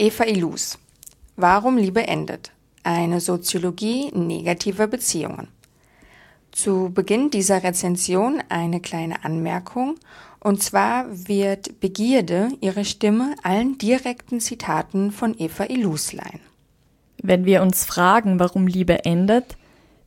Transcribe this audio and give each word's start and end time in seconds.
Eva 0.00 0.24
Ilus. 0.26 0.78
Warum 1.34 1.76
Liebe 1.76 2.06
endet. 2.06 2.52
Eine 2.84 3.20
Soziologie 3.20 4.12
negativer 4.14 4.86
Beziehungen. 4.86 5.48
Zu 6.52 6.92
Beginn 6.94 7.30
dieser 7.30 7.64
Rezension 7.64 8.40
eine 8.48 8.78
kleine 8.78 9.24
Anmerkung. 9.24 9.96
Und 10.38 10.62
zwar 10.62 11.06
wird 11.10 11.80
Begierde 11.80 12.50
ihre 12.60 12.84
Stimme 12.84 13.34
allen 13.42 13.76
direkten 13.78 14.38
Zitaten 14.38 15.10
von 15.10 15.34
Eva 15.36 15.64
Ilus 15.64 16.12
leihen. 16.12 16.40
Wenn 17.20 17.44
wir 17.44 17.60
uns 17.60 17.84
fragen, 17.84 18.38
warum 18.38 18.68
Liebe 18.68 19.04
endet, 19.04 19.56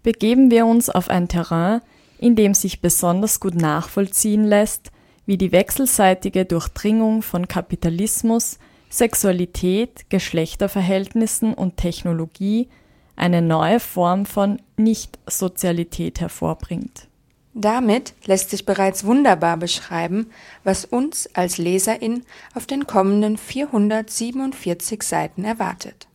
begeben 0.04 0.52
wir 0.52 0.66
uns 0.68 0.90
auf 0.90 1.10
ein 1.10 1.28
Terrain, 1.28 1.82
in 2.18 2.38
dem 2.38 2.54
sich 2.54 2.80
besonders 2.80 3.42
gut 3.42 3.56
nachvollziehen 3.56 4.46
lässt, 4.46 4.90
wie 5.26 5.38
die 5.38 5.52
wechselseitige 5.52 6.46
Durchdringung 6.46 7.22
von 7.22 7.50
Kapitalismus, 7.50 8.58
Sexualität, 8.92 10.10
Geschlechterverhältnissen 10.10 11.54
und 11.54 11.78
Technologie 11.78 12.68
eine 13.16 13.42
neue 13.42 13.80
Form 13.80 14.26
von 14.26 14.62
Nicht-Sozialität 14.76 16.20
hervorbringt. 16.20 17.08
Damit 17.54 18.14
lässt 18.26 18.50
sich 18.50 18.66
bereits 18.66 19.06
wunderbar 19.06 19.58
beschreiben, 19.58 20.30
was 20.64 20.86
uns 20.86 21.30
als 21.34 21.58
Leserin 21.58 22.24
auf 22.54 22.66
den 22.66 22.86
kommenden 22.88 23.38
447 23.38 25.04
Seiten 25.04 25.44
erwartet. 25.44 26.08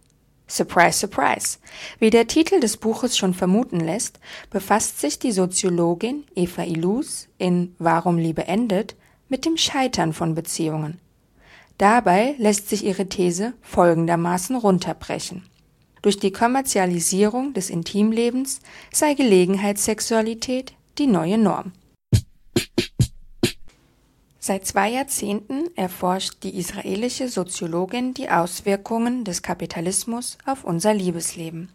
Surprise, 0.48 0.98
surprise. 0.98 1.58
Wie 1.98 2.10
der 2.10 2.26
Titel 2.26 2.60
des 2.60 2.76
Buches 2.76 3.16
schon 3.16 3.34
vermuten 3.34 3.80
lässt, 3.80 4.20
befasst 4.50 5.00
sich 5.00 5.18
die 5.18 5.32
Soziologin 5.32 6.24
Eva 6.34 6.62
Ilus 6.62 7.28
in 7.38 7.74
Warum 7.78 8.18
Liebe 8.18 8.46
endet 8.46 8.94
mit 9.28 9.44
dem 9.44 9.56
Scheitern 9.56 10.12
von 10.12 10.34
Beziehungen. 10.34 11.00
Dabei 11.78 12.34
lässt 12.38 12.68
sich 12.68 12.84
ihre 12.84 13.08
These 13.08 13.52
folgendermaßen 13.60 14.56
runterbrechen. 14.56 15.44
Durch 16.00 16.18
die 16.18 16.32
Kommerzialisierung 16.32 17.52
des 17.52 17.68
Intimlebens 17.68 18.60
sei 18.92 19.14
Gelegenheitssexualität 19.14 20.74
die 20.98 21.06
neue 21.06 21.36
Norm. 21.36 21.72
Seit 24.38 24.64
zwei 24.64 24.90
Jahrzehnten 24.90 25.64
erforscht 25.74 26.44
die 26.44 26.56
israelische 26.56 27.28
Soziologin 27.28 28.14
die 28.14 28.30
Auswirkungen 28.30 29.24
des 29.24 29.42
Kapitalismus 29.42 30.38
auf 30.46 30.62
unser 30.62 30.94
Liebesleben. 30.94 31.68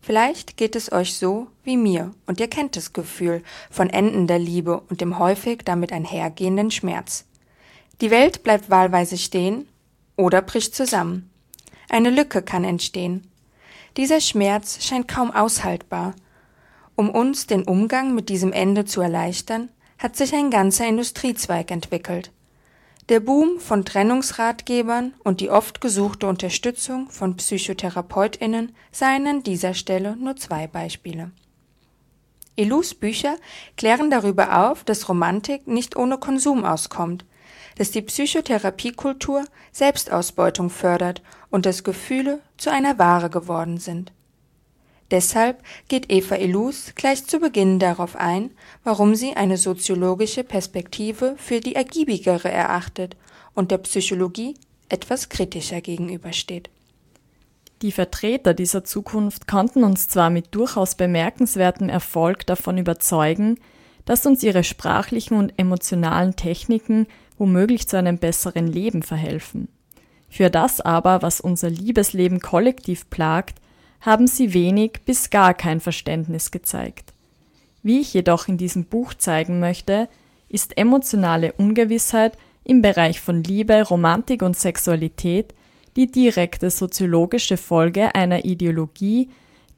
Vielleicht 0.00 0.56
geht 0.56 0.76
es 0.76 0.92
euch 0.92 1.14
so 1.14 1.48
wie 1.64 1.76
mir 1.76 2.14
und 2.26 2.40
ihr 2.40 2.48
kennt 2.48 2.76
das 2.76 2.92
Gefühl 2.92 3.42
von 3.70 3.90
endender 3.90 4.38
Liebe 4.38 4.80
und 4.88 5.00
dem 5.00 5.18
häufig 5.18 5.62
damit 5.64 5.92
einhergehenden 5.92 6.70
Schmerz. 6.70 7.24
Die 8.02 8.10
Welt 8.10 8.42
bleibt 8.42 8.68
wahlweise 8.68 9.16
stehen 9.16 9.68
oder 10.16 10.42
bricht 10.42 10.74
zusammen. 10.74 11.30
Eine 11.88 12.10
Lücke 12.10 12.42
kann 12.42 12.64
entstehen. 12.64 13.30
Dieser 13.96 14.20
Schmerz 14.20 14.84
scheint 14.84 15.06
kaum 15.06 15.30
aushaltbar. 15.30 16.16
Um 16.96 17.10
uns 17.10 17.46
den 17.46 17.62
Umgang 17.62 18.12
mit 18.12 18.28
diesem 18.28 18.52
Ende 18.52 18.86
zu 18.86 19.02
erleichtern, 19.02 19.68
hat 19.98 20.16
sich 20.16 20.34
ein 20.34 20.50
ganzer 20.50 20.84
Industriezweig 20.84 21.70
entwickelt. 21.70 22.32
Der 23.08 23.20
Boom 23.20 23.60
von 23.60 23.84
Trennungsratgebern 23.84 25.14
und 25.22 25.40
die 25.40 25.50
oft 25.50 25.80
gesuchte 25.80 26.26
Unterstützung 26.26 27.08
von 27.08 27.36
Psychotherapeutinnen 27.36 28.74
seien 28.90 29.28
an 29.28 29.44
dieser 29.44 29.74
Stelle 29.74 30.16
nur 30.16 30.34
zwei 30.34 30.66
Beispiele. 30.66 31.30
Elus 32.56 32.94
Bücher 32.94 33.36
klären 33.76 34.10
darüber 34.10 34.70
auf, 34.70 34.82
dass 34.82 35.08
Romantik 35.08 35.68
nicht 35.68 35.94
ohne 35.94 36.18
Konsum 36.18 36.64
auskommt, 36.64 37.24
dass 37.76 37.90
die 37.90 38.02
Psychotherapiekultur 38.02 39.44
Selbstausbeutung 39.72 40.70
fördert 40.70 41.22
und 41.50 41.66
dass 41.66 41.84
Gefühle 41.84 42.40
zu 42.56 42.70
einer 42.70 42.98
Ware 42.98 43.30
geworden 43.30 43.78
sind. 43.78 44.12
Deshalb 45.10 45.62
geht 45.88 46.10
Eva 46.10 46.36
Illus 46.36 46.94
gleich 46.94 47.26
zu 47.26 47.38
Beginn 47.38 47.78
darauf 47.78 48.16
ein, 48.16 48.50
warum 48.82 49.14
sie 49.14 49.36
eine 49.36 49.58
soziologische 49.58 50.42
Perspektive 50.42 51.34
für 51.36 51.60
die 51.60 51.74
ergiebigere 51.74 52.50
erachtet 52.50 53.16
und 53.54 53.70
der 53.70 53.78
Psychologie 53.78 54.54
etwas 54.88 55.28
kritischer 55.28 55.82
gegenübersteht. 55.82 56.70
Die 57.82 57.92
Vertreter 57.92 58.54
dieser 58.54 58.84
Zukunft 58.84 59.46
konnten 59.46 59.84
uns 59.84 60.08
zwar 60.08 60.30
mit 60.30 60.54
durchaus 60.54 60.94
bemerkenswertem 60.94 61.88
Erfolg 61.88 62.46
davon 62.46 62.78
überzeugen, 62.78 63.58
dass 64.04 64.24
uns 64.24 64.42
ihre 64.42 64.64
sprachlichen 64.64 65.36
und 65.36 65.52
emotionalen 65.58 66.36
Techniken 66.36 67.06
womöglich 67.38 67.88
zu 67.88 67.96
einem 67.96 68.18
besseren 68.18 68.66
Leben 68.66 69.02
verhelfen. 69.02 69.68
Für 70.28 70.50
das 70.50 70.80
aber, 70.80 71.22
was 71.22 71.40
unser 71.40 71.70
Liebesleben 71.70 72.40
kollektiv 72.40 73.10
plagt, 73.10 73.60
haben 74.00 74.26
sie 74.26 74.54
wenig 74.54 75.00
bis 75.04 75.30
gar 75.30 75.54
kein 75.54 75.80
Verständnis 75.80 76.50
gezeigt. 76.50 77.12
Wie 77.82 78.00
ich 78.00 78.14
jedoch 78.14 78.48
in 78.48 78.56
diesem 78.56 78.84
Buch 78.84 79.14
zeigen 79.14 79.60
möchte, 79.60 80.08
ist 80.48 80.76
emotionale 80.76 81.52
Ungewissheit 81.52 82.36
im 82.64 82.82
Bereich 82.82 83.20
von 83.20 83.42
Liebe, 83.42 83.82
Romantik 83.82 84.42
und 84.42 84.56
Sexualität 84.56 85.54
die 85.96 86.10
direkte 86.10 86.70
soziologische 86.70 87.56
Folge 87.56 88.14
einer 88.14 88.44
Ideologie 88.44 89.28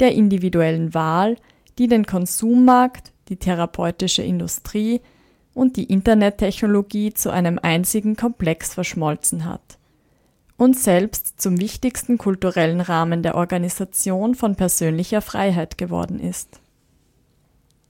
der 0.00 0.12
individuellen 0.12 0.94
Wahl, 0.94 1.36
die 1.78 1.88
den 1.88 2.06
Konsummarkt, 2.06 3.12
die 3.28 3.36
therapeutische 3.36 4.22
Industrie 4.22 5.00
und 5.54 5.76
die 5.76 5.84
Internettechnologie 5.84 7.14
zu 7.14 7.30
einem 7.30 7.58
einzigen 7.62 8.16
Komplex 8.16 8.74
verschmolzen 8.74 9.44
hat 9.44 9.78
und 10.56 10.78
selbst 10.78 11.40
zum 11.40 11.60
wichtigsten 11.60 12.18
kulturellen 12.18 12.80
Rahmen 12.80 13.22
der 13.22 13.34
Organisation 13.34 14.34
von 14.34 14.56
persönlicher 14.56 15.20
Freiheit 15.20 15.78
geworden 15.78 16.20
ist. 16.20 16.60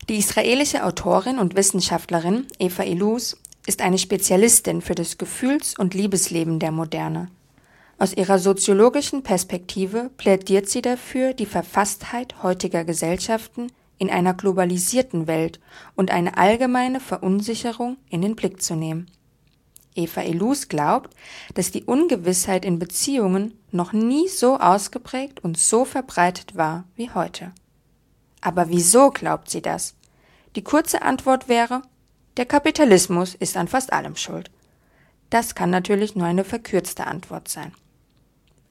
Die 0.09 0.17
israelische 0.17 0.85
Autorin 0.85 1.39
und 1.39 1.57
Wissenschaftlerin 1.57 2.47
Eva 2.59 2.85
Ilus 2.85 3.39
ist 3.67 3.81
eine 3.81 3.99
Spezialistin 3.99 4.83
für 4.83 4.95
das 4.95 5.17
Gefühls- 5.17 5.79
und 5.79 5.95
Liebesleben 5.95 6.59
der 6.59 6.73
Moderne. 6.73 7.29
Aus 7.99 8.13
ihrer 8.13 8.39
soziologischen 8.39 9.23
Perspektive 9.23 10.11
plädiert 10.17 10.69
sie 10.69 10.83
dafür, 10.83 11.33
die 11.33 11.47
Verfasstheit 11.47 12.43
heutiger 12.43 12.85
Gesellschaften 12.85 13.69
in 13.99 14.11
einer 14.11 14.35
globalisierten 14.35 15.27
Welt 15.27 15.61
und 15.95 16.11
eine 16.11 16.37
allgemeine 16.37 17.01
Verunsicherung 17.01 17.97
in 18.09 18.23
den 18.23 18.37
Blick 18.37 18.63
zu 18.63 18.75
nehmen. 18.75 19.07
Eva 19.95 20.23
Elus 20.23 20.69
glaubt, 20.69 21.15
dass 21.55 21.71
die 21.71 21.85
Ungewissheit 21.85 22.65
in 22.65 22.79
Beziehungen 22.79 23.57
noch 23.71 23.93
nie 23.93 24.29
so 24.29 24.59
ausgeprägt 24.59 25.43
und 25.45 25.57
so 25.57 25.85
verbreitet 25.85 26.57
war 26.57 26.85
wie 26.97 27.11
heute. 27.11 27.53
Aber 28.41 28.69
wieso 28.69 29.11
glaubt 29.11 29.51
sie 29.51 29.63
das? 29.63 29.95
Die 30.57 30.65
kurze 30.65 31.03
Antwort 31.03 31.49
wäre, 31.49 31.83
der 32.37 32.47
Kapitalismus 32.47 33.35
ist 33.35 33.57
an 33.57 33.69
fast 33.69 33.93
allem 33.93 34.17
schuld. 34.17 34.51
Das 35.31 35.55
kann 35.55 35.71
natürlich 35.71 36.17
nur 36.17 36.27
eine 36.27 36.45
verkürzte 36.45 37.07
Antwort 37.07 37.49
sein. 37.49 37.73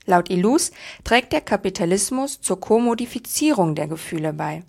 Laut 0.06 0.30
Ilus 0.30 0.72
trägt 1.04 1.32
der 1.32 1.42
Kapitalismus 1.42 2.42
zur 2.42 2.60
Kommodifizierung 2.60 3.74
der 3.76 3.88
Gefühle 3.88 4.34
bei. 4.34 4.64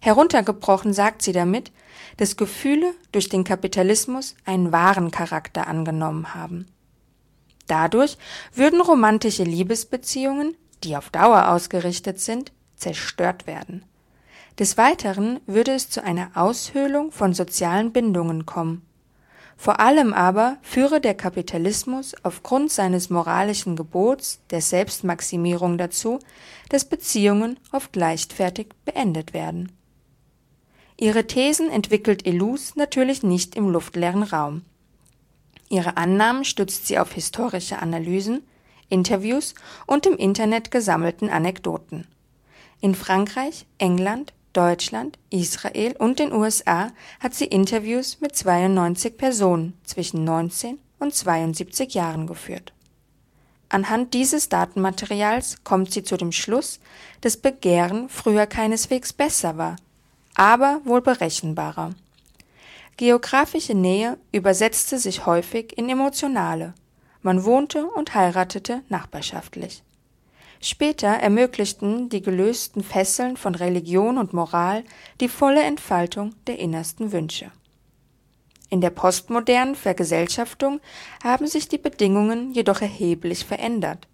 Heruntergebrochen 0.00 0.92
sagt 0.92 1.22
sie 1.22 1.32
damit, 1.32 1.72
dass 2.16 2.36
Gefühle 2.36 2.94
durch 3.12 3.28
den 3.28 3.44
Kapitalismus 3.44 4.34
einen 4.44 4.72
wahren 4.72 5.10
Charakter 5.10 5.66
angenommen 5.66 6.34
haben. 6.34 6.66
Dadurch 7.66 8.16
würden 8.54 8.80
romantische 8.80 9.42
Liebesbeziehungen, 9.42 10.56
die 10.84 10.96
auf 10.96 11.10
Dauer 11.10 11.48
ausgerichtet 11.48 12.20
sind, 12.20 12.52
zerstört 12.76 13.46
werden. 13.46 13.84
Des 14.58 14.78
Weiteren 14.78 15.40
würde 15.46 15.72
es 15.72 15.90
zu 15.90 16.02
einer 16.02 16.30
Aushöhlung 16.34 17.12
von 17.12 17.34
sozialen 17.34 17.92
Bindungen 17.92 18.46
kommen. 18.46 18.82
Vor 19.58 19.80
allem 19.80 20.12
aber 20.12 20.58
führe 20.62 21.00
der 21.00 21.14
Kapitalismus 21.14 22.14
aufgrund 22.22 22.70
seines 22.70 23.10
moralischen 23.10 23.74
Gebots 23.74 24.40
der 24.50 24.60
Selbstmaximierung 24.60 25.78
dazu, 25.78 26.18
dass 26.68 26.84
Beziehungen 26.84 27.58
oft 27.72 27.96
leichtfertig 27.96 28.68
beendet 28.84 29.32
werden. 29.32 29.72
Ihre 30.98 31.26
Thesen 31.26 31.70
entwickelt 31.70 32.26
Elus 32.26 32.74
natürlich 32.74 33.22
nicht 33.22 33.54
im 33.54 33.68
luftleeren 33.68 34.22
Raum. 34.22 34.62
Ihre 35.68 35.96
Annahmen 35.96 36.44
stützt 36.44 36.86
sie 36.86 36.98
auf 36.98 37.12
historische 37.12 37.80
Analysen, 37.80 38.42
Interviews 38.88 39.54
und 39.86 40.06
im 40.06 40.16
Internet 40.16 40.70
gesammelten 40.70 41.28
Anekdoten. 41.28 42.06
In 42.80 42.94
Frankreich, 42.94 43.66
England, 43.78 44.32
Deutschland, 44.52 45.18
Israel 45.28 45.94
und 45.98 46.18
den 46.18 46.32
USA 46.32 46.92
hat 47.20 47.34
sie 47.34 47.46
Interviews 47.46 48.20
mit 48.20 48.34
92 48.34 49.18
Personen 49.18 49.74
zwischen 49.84 50.24
19 50.24 50.78
und 50.98 51.14
72 51.14 51.92
Jahren 51.92 52.26
geführt. 52.26 52.72
Anhand 53.68 54.14
dieses 54.14 54.48
Datenmaterials 54.48 55.62
kommt 55.64 55.92
sie 55.92 56.04
zu 56.04 56.16
dem 56.16 56.32
Schluss, 56.32 56.80
dass 57.20 57.36
Begehren 57.36 58.08
früher 58.08 58.46
keineswegs 58.46 59.12
besser 59.12 59.58
war, 59.58 59.76
aber 60.36 60.82
wohl 60.84 61.00
berechenbarer. 61.00 61.94
Geografische 62.96 63.74
Nähe 63.74 64.18
übersetzte 64.32 64.98
sich 64.98 65.26
häufig 65.26 65.76
in 65.76 65.88
emotionale. 65.88 66.74
Man 67.22 67.44
wohnte 67.44 67.86
und 67.86 68.14
heiratete 68.14 68.82
nachbarschaftlich. 68.88 69.82
Später 70.60 71.08
ermöglichten 71.08 72.08
die 72.08 72.22
gelösten 72.22 72.82
Fesseln 72.82 73.36
von 73.36 73.54
Religion 73.54 74.18
und 74.18 74.32
Moral 74.32 74.84
die 75.20 75.28
volle 75.28 75.62
Entfaltung 75.62 76.34
der 76.46 76.58
innersten 76.58 77.12
Wünsche. 77.12 77.50
In 78.68 78.80
der 78.80 78.90
postmodernen 78.90 79.74
Vergesellschaftung 79.74 80.80
haben 81.22 81.46
sich 81.46 81.68
die 81.68 81.78
Bedingungen 81.78 82.52
jedoch 82.52 82.80
erheblich 82.80 83.44
verändert. 83.44 84.08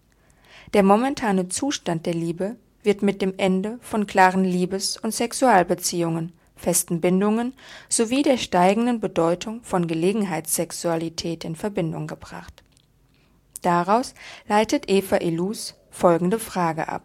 Der 0.75 0.83
momentane 0.83 1.49
Zustand 1.49 2.07
der 2.07 2.15
Liebe 2.15 2.57
wird 2.83 3.03
mit 3.03 3.23
dem 3.23 3.35
Ende 3.37 3.79
von 3.81 4.07
klaren 4.07 4.45
Liebes- 4.45 4.97
und 4.97 5.15
Sexualbeziehungen, 5.15 6.33
festen 6.57 7.01
Bindungen 7.01 7.55
sowie 7.89 8.23
der 8.23 8.37
steigenden 8.37 9.01
Bedeutung 9.01 9.63
von 9.63 9.87
Gelegenheitssexualität 9.87 11.45
in 11.45 11.57
Verbindung 11.57 12.07
gebracht. 12.07 12.63
Daraus 13.63 14.15
leitet 14.49 14.89
Eva 14.89 15.19
Illus 15.19 15.75
folgende 15.91 16.39
Frage 16.39 16.89
ab. 16.89 17.03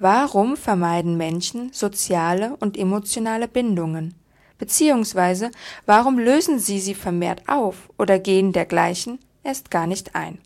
Warum 0.00 0.56
vermeiden 0.56 1.16
Menschen 1.16 1.72
soziale 1.72 2.56
und 2.56 2.76
emotionale 2.76 3.48
Bindungen? 3.48 4.14
Beziehungsweise 4.58 5.50
warum 5.86 6.18
lösen 6.18 6.58
sie 6.58 6.80
sie 6.80 6.94
vermehrt 6.94 7.48
auf 7.48 7.90
oder 7.98 8.18
gehen 8.18 8.52
dergleichen 8.52 9.18
erst 9.42 9.70
gar 9.70 9.86
nicht 9.86 10.14
ein? 10.14 10.38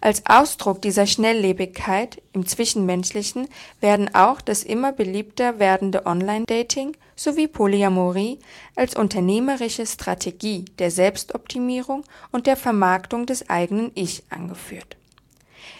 Als 0.00 0.22
Ausdruck 0.26 0.80
dieser 0.80 1.06
Schnelllebigkeit 1.06 2.22
im 2.32 2.46
Zwischenmenschlichen 2.46 3.48
werden 3.80 4.14
auch 4.14 4.40
das 4.40 4.62
immer 4.62 4.92
beliebter 4.92 5.58
werdende 5.58 6.06
Online-Dating 6.06 6.96
sowie 7.16 7.48
Polyamorie 7.48 8.38
als 8.76 8.94
unternehmerische 8.94 9.86
Strategie 9.86 10.66
der 10.78 10.92
Selbstoptimierung 10.92 12.04
und 12.30 12.46
der 12.46 12.56
Vermarktung 12.56 13.26
des 13.26 13.50
eigenen 13.50 13.90
Ich 13.96 14.22
angeführt. 14.30 14.97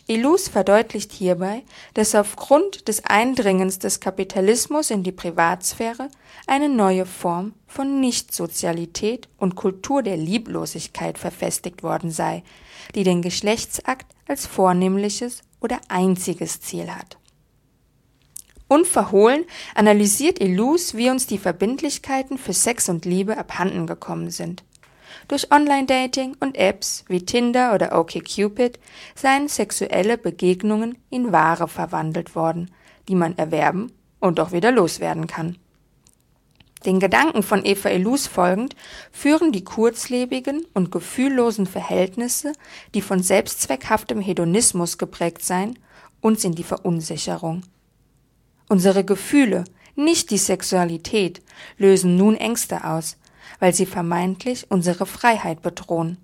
Ilus 0.06 0.48
verdeutlicht 0.48 1.12
hierbei, 1.12 1.62
dass 1.94 2.14
aufgrund 2.14 2.88
des 2.88 3.04
Eindringens 3.04 3.78
des 3.78 4.00
Kapitalismus 4.00 4.90
in 4.90 5.02
die 5.02 5.12
Privatsphäre 5.12 6.08
eine 6.46 6.68
neue 6.68 7.06
Form 7.06 7.52
von 7.66 8.00
Nichtsozialität 8.00 9.28
und 9.38 9.54
Kultur 9.54 10.02
der 10.02 10.16
Lieblosigkeit 10.16 11.18
verfestigt 11.18 11.82
worden 11.82 12.10
sei, 12.10 12.42
die 12.94 13.04
den 13.04 13.22
Geschlechtsakt 13.22 14.06
als 14.26 14.46
vornehmliches 14.46 15.42
oder 15.60 15.78
einziges 15.88 16.60
Ziel 16.60 16.90
hat. 16.90 17.18
Unverhohlen 18.68 19.44
analysiert 19.74 20.40
Ilus, 20.40 20.94
wie 20.94 21.08
uns 21.08 21.26
die 21.26 21.38
Verbindlichkeiten 21.38 22.36
für 22.36 22.52
Sex 22.52 22.90
und 22.90 23.06
Liebe 23.06 23.38
abhanden 23.38 23.86
gekommen 23.86 24.30
sind. 24.30 24.62
Durch 25.26 25.50
Online-Dating 25.50 26.36
und 26.40 26.56
Apps 26.56 27.04
wie 27.08 27.24
Tinder 27.24 27.74
oder 27.74 27.98
OkCupid 27.98 28.78
seien 29.14 29.48
sexuelle 29.48 30.16
Begegnungen 30.16 30.98
in 31.10 31.32
Ware 31.32 31.68
verwandelt 31.68 32.34
worden, 32.34 32.70
die 33.08 33.14
man 33.14 33.36
erwerben 33.36 33.92
und 34.20 34.38
auch 34.38 34.52
wieder 34.52 34.70
loswerden 34.70 35.26
kann. 35.26 35.58
Den 36.84 37.00
Gedanken 37.00 37.42
von 37.42 37.64
Eva 37.64 37.90
Illus 37.90 38.28
folgend 38.28 38.76
führen 39.10 39.50
die 39.50 39.64
kurzlebigen 39.64 40.64
und 40.74 40.92
gefühllosen 40.92 41.66
Verhältnisse, 41.66 42.52
die 42.94 43.02
von 43.02 43.22
selbstzweckhaftem 43.22 44.20
Hedonismus 44.20 44.96
geprägt 44.96 45.42
seien, 45.42 45.78
uns 46.20 46.44
in 46.44 46.52
die 46.52 46.62
Verunsicherung. 46.62 47.62
Unsere 48.68 49.04
Gefühle, 49.04 49.64
nicht 49.96 50.30
die 50.30 50.38
Sexualität, 50.38 51.42
lösen 51.78 52.16
nun 52.16 52.36
Ängste 52.36 52.84
aus, 52.84 53.16
weil 53.58 53.74
sie 53.74 53.86
vermeintlich 53.86 54.70
unsere 54.70 55.06
Freiheit 55.06 55.62
bedrohen. 55.62 56.18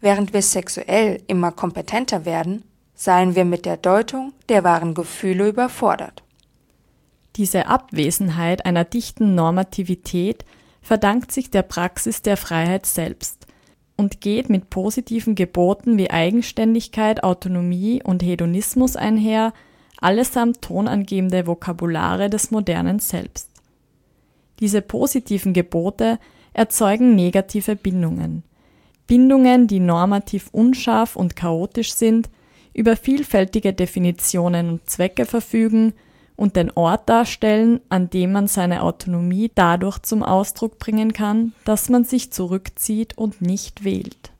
Während 0.00 0.32
wir 0.32 0.42
sexuell 0.42 1.22
immer 1.26 1.52
kompetenter 1.52 2.24
werden, 2.24 2.64
seien 2.94 3.34
wir 3.34 3.44
mit 3.44 3.66
der 3.66 3.76
Deutung 3.76 4.32
der 4.48 4.64
wahren 4.64 4.94
Gefühle 4.94 5.48
überfordert. 5.48 6.22
Diese 7.36 7.66
Abwesenheit 7.66 8.64
einer 8.64 8.84
dichten 8.84 9.34
Normativität 9.34 10.44
verdankt 10.80 11.32
sich 11.32 11.50
der 11.50 11.62
Praxis 11.62 12.22
der 12.22 12.36
Freiheit 12.36 12.86
selbst 12.86 13.46
und 13.96 14.20
geht 14.20 14.48
mit 14.48 14.70
positiven 14.70 15.34
Geboten 15.34 15.98
wie 15.98 16.10
Eigenständigkeit, 16.10 17.22
Autonomie 17.22 18.02
und 18.02 18.22
Hedonismus 18.22 18.96
einher, 18.96 19.52
allesamt 20.00 20.62
tonangebende 20.62 21.46
Vokabulare 21.46 22.30
des 22.30 22.50
modernen 22.50 22.98
Selbst. 22.98 23.50
Diese 24.60 24.80
positiven 24.80 25.52
Gebote 25.52 26.18
erzeugen 26.56 27.14
negative 27.14 27.76
Bindungen. 27.76 28.42
Bindungen, 29.06 29.66
die 29.66 29.78
normativ 29.78 30.48
unscharf 30.52 31.14
und 31.14 31.36
chaotisch 31.36 31.92
sind, 31.92 32.28
über 32.72 32.96
vielfältige 32.96 33.72
Definitionen 33.72 34.68
und 34.68 34.90
Zwecke 34.90 35.26
verfügen 35.26 35.92
und 36.34 36.56
den 36.56 36.70
Ort 36.72 37.08
darstellen, 37.08 37.80
an 37.88 38.10
dem 38.10 38.32
man 38.32 38.46
seine 38.46 38.82
Autonomie 38.82 39.50
dadurch 39.54 39.98
zum 40.00 40.22
Ausdruck 40.22 40.78
bringen 40.78 41.12
kann, 41.12 41.52
dass 41.64 41.88
man 41.88 42.04
sich 42.04 42.32
zurückzieht 42.32 43.16
und 43.16 43.40
nicht 43.40 43.84
wählt. 43.84 44.32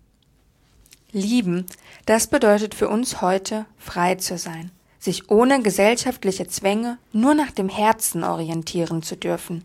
Lieben, 1.12 1.64
das 2.04 2.26
bedeutet 2.26 2.74
für 2.74 2.88
uns 2.88 3.22
heute, 3.22 3.64
frei 3.78 4.16
zu 4.16 4.36
sein, 4.36 4.70
sich 4.98 5.30
ohne 5.30 5.62
gesellschaftliche 5.62 6.46
Zwänge 6.46 6.98
nur 7.12 7.34
nach 7.34 7.52
dem 7.52 7.70
Herzen 7.70 8.24
orientieren 8.24 9.02
zu 9.02 9.16
dürfen. 9.16 9.64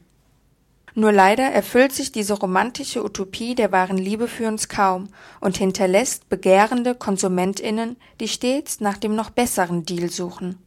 Nur 0.94 1.12
leider 1.12 1.44
erfüllt 1.46 1.94
sich 1.94 2.12
diese 2.12 2.34
romantische 2.34 3.04
Utopie 3.04 3.56
der 3.56 3.72
wahren 3.72 3.98
Liebe 3.98 4.28
für 4.28 4.48
uns 4.48 4.68
kaum 4.68 5.10
und 5.40 5.58
hinterlässt 5.58 6.28
begehrende 6.28 6.96
KonsumentInnen, 6.96 7.96
die 8.20 8.28
stets 8.28 8.82
nach 8.82 8.98
dem 8.98 9.16
noch 9.16 9.30
besseren 9.30 9.86
Deal 9.86 10.10
suchen. 10.10 10.58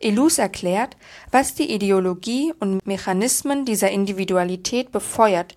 Elus 0.00 0.38
erklärt, 0.38 0.96
was 1.30 1.54
die 1.54 1.72
Ideologie 1.72 2.52
und 2.60 2.86
Mechanismen 2.86 3.64
dieser 3.64 3.90
Individualität 3.90 4.92
befeuert, 4.92 5.56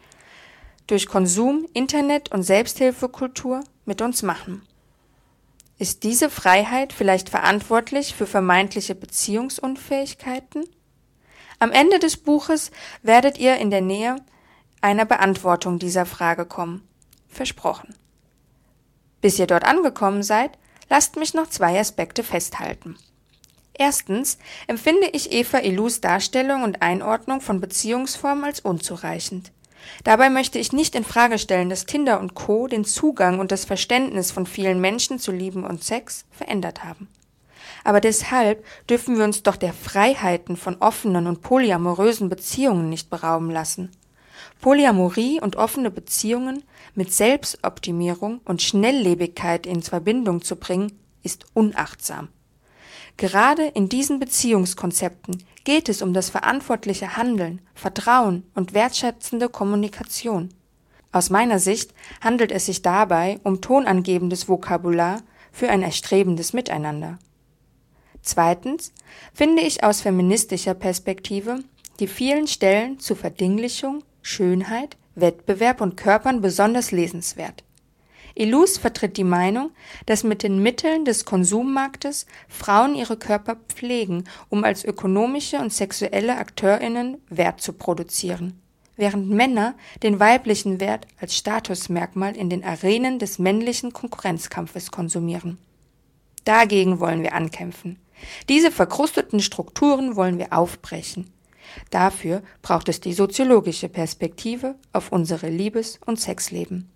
durch 0.87 1.07
Konsum, 1.07 1.67
Internet 1.73 2.31
und 2.31 2.43
Selbsthilfekultur 2.43 3.61
mit 3.85 4.01
uns 4.01 4.23
machen. 4.23 4.61
Ist 5.79 6.03
diese 6.03 6.29
Freiheit 6.29 6.93
vielleicht 6.93 7.29
verantwortlich 7.29 8.15
für 8.15 8.25
vermeintliche 8.25 8.95
Beziehungsunfähigkeiten? 8.95 10.63
Am 11.59 11.71
Ende 11.71 11.97
des 11.97 12.17
Buches 12.17 12.71
werdet 13.01 13.39
ihr 13.39 13.57
in 13.57 13.71
der 13.71 13.81
Nähe 13.81 14.17
einer 14.81 15.05
Beantwortung 15.05 15.79
dieser 15.79 16.05
Frage 16.05 16.45
kommen. 16.45 16.87
Versprochen. 17.27 17.95
Bis 19.21 19.39
ihr 19.39 19.47
dort 19.47 19.63
angekommen 19.63 20.21
seid, 20.21 20.51
lasst 20.89 21.15
mich 21.15 21.33
noch 21.33 21.49
zwei 21.49 21.79
Aspekte 21.79 22.23
festhalten. 22.23 22.95
Erstens 23.73 24.37
empfinde 24.67 25.07
ich 25.13 25.31
Eva 25.31 25.59
Ilus 25.59 25.99
Darstellung 26.01 26.63
und 26.63 26.81
Einordnung 26.81 27.41
von 27.41 27.59
Beziehungsformen 27.59 28.43
als 28.43 28.59
unzureichend. 28.59 29.51
Dabei 30.03 30.29
möchte 30.29 30.59
ich 30.59 30.73
nicht 30.73 30.95
in 30.95 31.03
Frage 31.03 31.39
stellen, 31.39 31.69
dass 31.69 31.85
Tinder 31.85 32.19
und 32.19 32.35
Co. 32.35 32.67
den 32.67 32.85
Zugang 32.85 33.39
und 33.39 33.51
das 33.51 33.65
Verständnis 33.65 34.31
von 34.31 34.45
vielen 34.45 34.81
Menschen 34.81 35.19
zu 35.19 35.31
Lieben 35.31 35.63
und 35.63 35.83
Sex 35.83 36.25
verändert 36.31 36.83
haben. 36.83 37.07
Aber 37.87 38.01
deshalb 38.01 38.65
dürfen 38.89 39.17
wir 39.17 39.23
uns 39.23 39.43
doch 39.43 39.55
der 39.55 39.71
Freiheiten 39.71 40.57
von 40.57 40.75
offenen 40.81 41.25
und 41.25 41.41
polyamorösen 41.41 42.27
Beziehungen 42.27 42.89
nicht 42.89 43.09
berauben 43.09 43.49
lassen. 43.49 43.91
Polyamorie 44.59 45.39
und 45.39 45.55
offene 45.55 45.89
Beziehungen 45.89 46.65
mit 46.95 47.13
Selbstoptimierung 47.13 48.41
und 48.43 48.61
Schnelllebigkeit 48.61 49.65
in 49.65 49.83
Verbindung 49.83 50.41
zu 50.41 50.57
bringen, 50.57 50.99
ist 51.23 51.45
unachtsam. 51.53 52.27
Gerade 53.15 53.67
in 53.67 53.87
diesen 53.87 54.19
Beziehungskonzepten 54.19 55.45
geht 55.63 55.87
es 55.87 56.01
um 56.01 56.13
das 56.13 56.29
verantwortliche 56.29 57.15
Handeln, 57.15 57.61
Vertrauen 57.73 58.43
und 58.53 58.73
wertschätzende 58.73 59.47
Kommunikation. 59.47 60.49
Aus 61.13 61.29
meiner 61.29 61.59
Sicht 61.59 61.93
handelt 62.19 62.51
es 62.51 62.65
sich 62.65 62.81
dabei 62.81 63.39
um 63.43 63.61
tonangebendes 63.61 64.49
Vokabular 64.49 65.21
für 65.53 65.69
ein 65.69 65.83
erstrebendes 65.83 66.51
Miteinander. 66.51 67.17
Zweitens 68.21 68.93
finde 69.33 69.61
ich 69.61 69.83
aus 69.83 70.01
feministischer 70.01 70.73
Perspektive 70.73 71.59
die 71.99 72.07
vielen 72.07 72.47
Stellen 72.47 72.99
zu 72.99 73.15
Verdinglichung, 73.15 74.03
Schönheit, 74.21 74.97
Wettbewerb 75.15 75.81
und 75.81 75.97
Körpern 75.97 76.41
besonders 76.41 76.91
lesenswert. 76.91 77.63
Ilus 78.35 78.77
vertritt 78.77 79.17
die 79.17 79.23
Meinung, 79.23 79.71
dass 80.05 80.23
mit 80.23 80.43
den 80.43 80.61
Mitteln 80.61 81.05
des 81.05 81.25
Konsummarktes 81.25 82.27
Frauen 82.47 82.93
ihre 82.93 83.17
Körper 83.17 83.57
pflegen, 83.67 84.25
um 84.49 84.63
als 84.63 84.85
ökonomische 84.85 85.57
und 85.57 85.73
sexuelle 85.73 86.37
Akteurinnen 86.37 87.17
Wert 87.29 87.61
zu 87.61 87.73
produzieren, 87.73 88.61
während 88.95 89.27
Männer 89.31 89.73
den 90.03 90.19
weiblichen 90.19 90.79
Wert 90.79 91.07
als 91.19 91.35
Statusmerkmal 91.35 92.37
in 92.37 92.51
den 92.51 92.63
Arenen 92.63 93.17
des 93.17 93.39
männlichen 93.39 93.91
Konkurrenzkampfes 93.91 94.91
konsumieren. 94.91 95.57
Dagegen 96.43 96.99
wollen 96.99 97.23
wir 97.23 97.33
ankämpfen. 97.33 97.97
Diese 98.49 98.71
verkrusteten 98.71 99.39
Strukturen 99.39 100.15
wollen 100.15 100.37
wir 100.37 100.53
aufbrechen. 100.53 101.29
Dafür 101.91 102.41
braucht 102.61 102.89
es 102.89 103.01
die 103.01 103.13
soziologische 103.13 103.89
Perspektive 103.89 104.75
auf 104.93 105.11
unsere 105.11 105.49
Liebes- 105.49 105.99
und 106.05 106.19
Sexleben. 106.19 106.89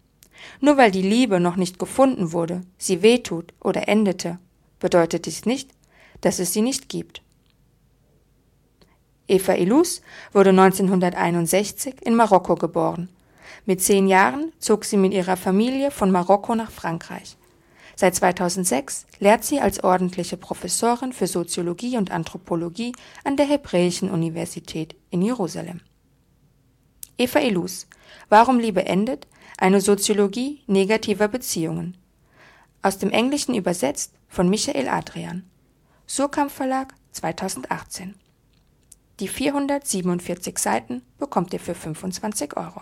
Nur 0.59 0.77
weil 0.77 0.91
die 0.91 1.01
Liebe 1.01 1.39
noch 1.39 1.55
nicht 1.55 1.77
gefunden 1.77 2.31
wurde, 2.31 2.61
sie 2.77 3.01
wehtut 3.01 3.53
oder 3.59 3.87
endete, 3.87 4.39
bedeutet 4.79 5.25
dies 5.25 5.45
nicht, 5.45 5.69
dass 6.21 6.39
es 6.39 6.53
sie 6.53 6.61
nicht 6.61 6.89
gibt. 6.89 7.21
Eva 9.27 9.53
Ilus 9.53 10.01
wurde 10.33 10.49
1961 10.49 11.95
in 12.01 12.15
Marokko 12.15 12.55
geboren. 12.55 13.09
Mit 13.65 13.81
zehn 13.81 14.07
Jahren 14.07 14.51
zog 14.59 14.83
sie 14.83 14.97
mit 14.97 15.13
ihrer 15.13 15.37
Familie 15.37 15.91
von 15.91 16.11
Marokko 16.11 16.55
nach 16.55 16.71
Frankreich. 16.71 17.37
Seit 18.01 18.15
2006 18.15 19.05
lehrt 19.19 19.43
sie 19.43 19.59
als 19.59 19.83
ordentliche 19.83 20.35
Professorin 20.35 21.13
für 21.13 21.27
Soziologie 21.27 21.97
und 21.97 22.09
Anthropologie 22.09 22.93
an 23.23 23.37
der 23.37 23.45
Hebräischen 23.45 24.09
Universität 24.09 24.95
in 25.11 25.21
Jerusalem. 25.21 25.81
Eva 27.19 27.37
Ilus, 27.41 27.85
Warum 28.27 28.57
Liebe 28.57 28.87
endet? 28.87 29.27
Eine 29.59 29.81
Soziologie 29.81 30.63
negativer 30.65 31.27
Beziehungen. 31.27 31.95
Aus 32.81 32.97
dem 32.97 33.11
Englischen 33.11 33.53
übersetzt 33.53 34.15
von 34.27 34.49
Michael 34.49 34.87
Adrian. 34.87 35.47
Surkamp 36.07 36.49
Verlag 36.49 36.95
2018. 37.11 38.15
Die 39.19 39.27
447 39.27 40.57
Seiten 40.57 41.03
bekommt 41.19 41.53
ihr 41.53 41.59
für 41.59 41.75
25 41.75 42.57
Euro. 42.57 42.81